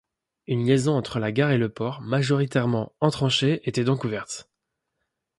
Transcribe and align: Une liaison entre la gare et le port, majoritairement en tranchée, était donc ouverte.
Une 0.47 0.65
liaison 0.65 0.97
entre 0.97 1.19
la 1.19 1.31
gare 1.31 1.51
et 1.51 1.59
le 1.59 1.69
port, 1.69 2.01
majoritairement 2.01 2.91
en 3.01 3.11
tranchée, 3.11 3.61
était 3.69 3.83
donc 3.83 4.03
ouverte. 4.03 4.49